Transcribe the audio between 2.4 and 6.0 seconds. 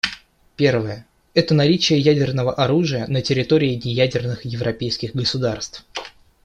оружия на территории неядерных европейских государств.